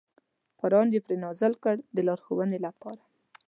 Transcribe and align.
قران 0.59 0.87
یې 0.95 0.99
پرې 1.05 1.15
نازل 1.25 1.53
کړ 1.63 1.75
د 1.95 1.97
لارښوونې 2.07 2.59
لپاره. 2.65 3.03